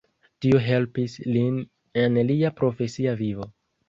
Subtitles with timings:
[0.43, 1.59] Tio helpis lin
[2.05, 3.47] en lia profesia vivo.